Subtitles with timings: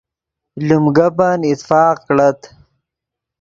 [0.67, 2.39] لیم گپن اتفاق کڑت